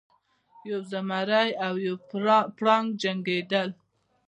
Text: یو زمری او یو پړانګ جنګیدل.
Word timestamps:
یو 0.69 0.79
زمری 0.91 1.49
او 1.65 1.73
یو 1.85 1.95
پړانګ 2.57 2.87
جنګیدل. 3.01 3.69